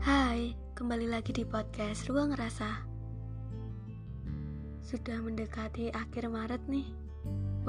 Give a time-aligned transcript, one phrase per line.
[0.00, 2.80] Hai, kembali lagi di podcast Ruang Rasa.
[4.80, 6.88] Sudah mendekati akhir Maret nih.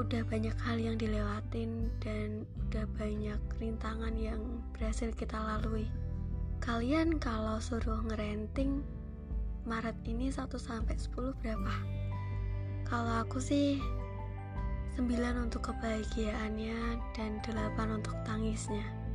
[0.00, 4.40] Udah banyak hal yang dilewatin dan udah banyak rintangan yang
[4.72, 5.84] berhasil kita lalui.
[6.64, 8.80] Kalian kalau suruh ngerenting
[9.68, 11.74] Maret ini 1 sampai 10 berapa?
[12.88, 13.76] Kalau aku sih
[14.96, 15.04] 9
[15.36, 19.05] untuk kebahagiaannya dan 8 untuk tangisnya.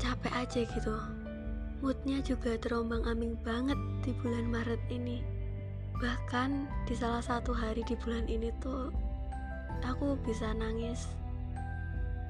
[0.00, 0.96] Capek aja gitu.
[1.84, 5.20] Moodnya juga terombang ambing banget di bulan Maret ini.
[6.00, 8.88] Bahkan di salah satu hari di bulan ini tuh
[9.84, 11.04] aku bisa nangis.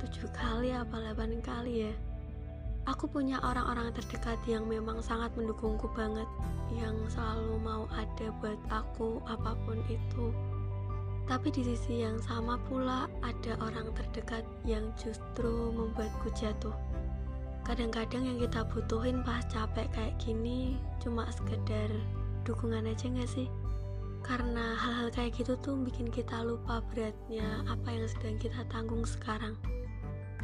[0.03, 1.95] Tujuh kali apa delapan kali ya.
[2.91, 6.27] Aku punya orang-orang terdekat yang memang sangat mendukungku banget
[6.75, 10.35] yang selalu mau ada buat aku apa pun itu.
[11.31, 16.75] Tapi di sisi yang sama pula ada orang terdekat yang justru membuatku jatuh
[17.67, 21.89] kadang-kadang yang kita butuhin pas capek kayak gini cuma sekedar
[22.45, 23.49] dukungan aja gak sih?
[24.21, 29.57] Karena hal-hal kayak gitu tuh bikin kita lupa beratnya apa yang sedang kita tanggung sekarang.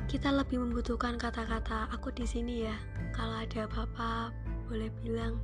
[0.06, 2.76] Kita lebih membutuhkan kata-kata aku di sini ya
[3.12, 4.30] kalau ada apa-apa
[4.70, 5.38] boleh bilang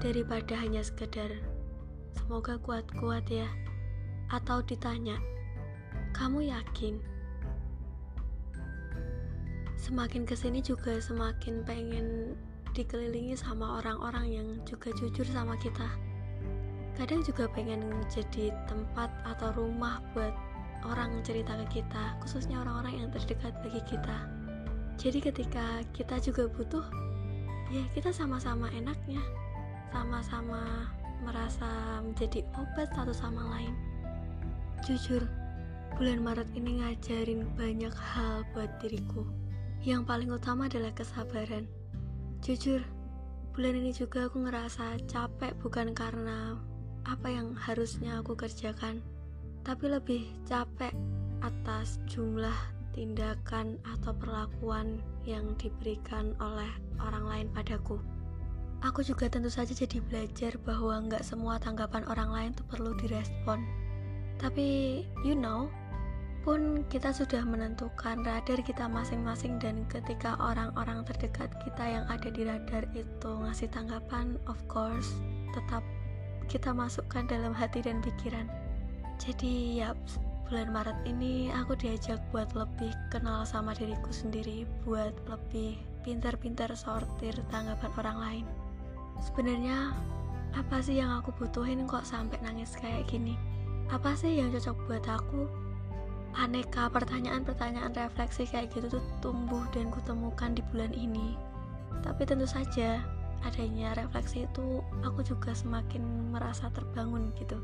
[0.00, 1.30] daripada hanya sekedar
[2.16, 3.48] semoga kuat-kuat ya
[4.32, 5.20] atau ditanya
[6.16, 7.00] kamu yakin
[9.82, 12.38] semakin ke sini juga semakin pengen
[12.70, 15.90] dikelilingi sama orang-orang yang juga jujur sama kita.
[16.94, 20.30] Kadang juga pengen jadi tempat atau rumah buat
[20.86, 24.30] orang cerita ke kita khususnya orang-orang yang terdekat bagi kita.
[25.02, 26.86] Jadi ketika kita juga butuh
[27.74, 29.18] ya kita sama-sama enaknya
[29.90, 30.94] sama-sama
[31.26, 33.74] merasa menjadi obat satu sama lain.
[34.86, 35.26] Jujur
[35.98, 39.41] bulan Maret ini ngajarin banyak hal buat diriku
[39.82, 41.66] yang paling utama adalah kesabaran.
[42.38, 42.78] Jujur,
[43.50, 46.54] bulan ini juga aku ngerasa capek bukan karena
[47.02, 49.02] apa yang harusnya aku kerjakan,
[49.66, 50.94] tapi lebih capek
[51.42, 52.54] atas jumlah
[52.94, 56.70] tindakan atau perlakuan yang diberikan oleh
[57.02, 57.98] orang lain padaku.
[58.86, 63.62] Aku juga tentu saja jadi belajar bahwa nggak semua tanggapan orang lain tuh perlu direspon.
[64.38, 65.70] Tapi, you know,
[66.42, 72.42] pun kita sudah menentukan radar kita masing-masing dan ketika orang-orang terdekat kita yang ada di
[72.42, 75.14] radar itu ngasih tanggapan of course
[75.54, 75.86] tetap
[76.50, 78.50] kita masukkan dalam hati dan pikiran.
[79.22, 79.94] Jadi ya
[80.50, 87.32] bulan Maret ini aku diajak buat lebih kenal sama diriku sendiri buat lebih pintar-pintar sortir
[87.48, 88.46] tanggapan orang lain.
[89.22, 89.94] Sebenarnya
[90.52, 93.38] apa sih yang aku butuhin kok sampai nangis kayak gini?
[93.88, 95.71] Apa sih yang cocok buat aku
[96.36, 101.36] aneka pertanyaan-pertanyaan refleksi kayak gitu tuh tumbuh dan kutemukan di bulan ini.
[102.00, 103.04] Tapi tentu saja
[103.42, 107.58] adanya refleksi itu aku juga semakin merasa terbangun gitu.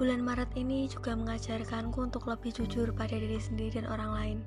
[0.00, 4.38] Bulan Maret ini juga mengajarkanku untuk lebih jujur pada diri sendiri dan orang lain.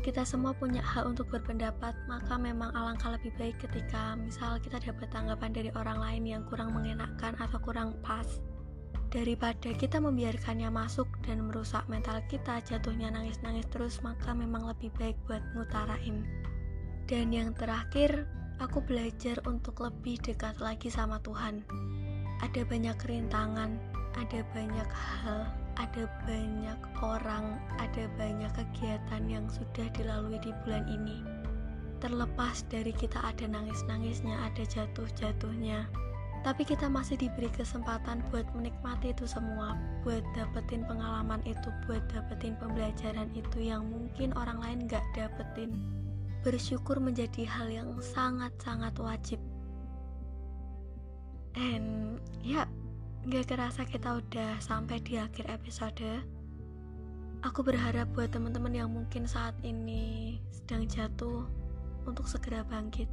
[0.00, 5.12] Kita semua punya hak untuk berpendapat maka memang alangkah lebih baik ketika misal kita dapat
[5.12, 8.40] tanggapan dari orang lain yang kurang mengenakan atau kurang pas
[9.10, 15.18] daripada kita membiarkannya masuk dan merusak mental kita jatuhnya nangis-nangis terus maka memang lebih baik
[15.26, 16.22] buat ngutarain.
[17.10, 18.30] Dan yang terakhir
[18.62, 21.66] aku belajar untuk lebih dekat lagi sama Tuhan.
[22.38, 23.76] Ada banyak rintangan
[24.18, 25.46] ada banyak hal
[25.78, 31.18] ada banyak orang ada banyak kegiatan yang sudah dilalui di bulan ini.
[31.98, 36.09] Terlepas dari kita ada nangis-nangisnya ada jatuh-jatuhnya
[36.40, 42.56] tapi kita masih diberi kesempatan buat menikmati itu semua buat dapetin pengalaman itu buat dapetin
[42.56, 45.76] pembelajaran itu yang mungkin orang lain gak dapetin.
[46.40, 49.40] Bersyukur menjadi hal yang sangat-sangat wajib.
[51.60, 52.64] And ya
[53.28, 56.24] gak kerasa kita udah sampai di akhir episode.
[57.44, 61.44] Aku berharap buat teman-teman yang mungkin saat ini sedang jatuh
[62.08, 63.08] untuk segera bangkit.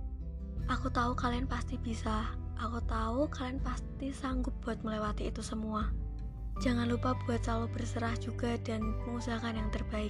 [0.72, 2.28] Aku tahu kalian pasti bisa
[2.58, 5.94] Aku tahu kalian pasti sanggup buat melewati itu semua.
[6.58, 10.10] Jangan lupa buat selalu berserah juga dan mengusahakan yang terbaik.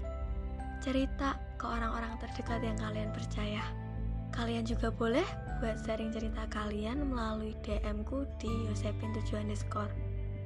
[0.80, 3.68] Cerita ke orang-orang terdekat yang kalian percaya.
[4.32, 5.28] Kalian juga boleh
[5.60, 9.92] buat sharing cerita kalian melalui DM ku di Yosepin 7 underscore.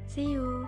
[0.09, 0.65] See you!